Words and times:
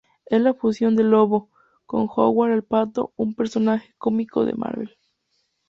Es 0.25 0.41
la 0.41 0.55
fusión 0.55 0.95
de 0.95 1.03
Lobo, 1.03 1.51
con 1.85 2.09
Howard 2.15 2.53
el 2.53 2.63
pato, 2.63 3.13
un 3.17 3.35
personaje 3.35 3.93
cómico 3.99 4.45
de 4.45 4.53
Marvel. 4.53 4.97